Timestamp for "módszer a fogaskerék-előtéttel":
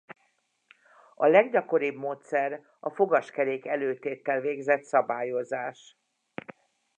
1.95-4.41